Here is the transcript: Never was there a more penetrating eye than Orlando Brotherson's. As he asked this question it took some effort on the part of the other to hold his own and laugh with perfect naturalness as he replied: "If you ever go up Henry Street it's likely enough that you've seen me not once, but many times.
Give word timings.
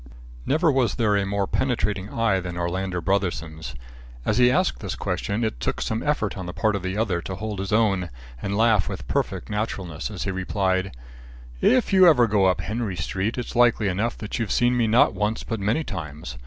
Never 0.47 0.71
was 0.71 0.95
there 0.95 1.15
a 1.15 1.27
more 1.27 1.45
penetrating 1.45 2.09
eye 2.09 2.39
than 2.39 2.57
Orlando 2.57 3.01
Brotherson's. 3.01 3.75
As 4.25 4.39
he 4.39 4.49
asked 4.49 4.79
this 4.79 4.95
question 4.95 5.43
it 5.43 5.59
took 5.59 5.79
some 5.79 6.01
effort 6.01 6.35
on 6.35 6.47
the 6.47 6.53
part 6.55 6.75
of 6.75 6.81
the 6.81 6.97
other 6.97 7.21
to 7.21 7.35
hold 7.35 7.59
his 7.59 7.71
own 7.71 8.09
and 8.41 8.57
laugh 8.57 8.89
with 8.89 9.07
perfect 9.07 9.47
naturalness 9.47 10.09
as 10.09 10.23
he 10.23 10.31
replied: 10.31 10.97
"If 11.61 11.93
you 11.93 12.07
ever 12.07 12.25
go 12.25 12.45
up 12.45 12.61
Henry 12.61 12.95
Street 12.95 13.37
it's 13.37 13.55
likely 13.55 13.89
enough 13.89 14.17
that 14.17 14.39
you've 14.39 14.51
seen 14.51 14.75
me 14.75 14.87
not 14.87 15.13
once, 15.13 15.43
but 15.43 15.59
many 15.59 15.83
times. 15.83 16.35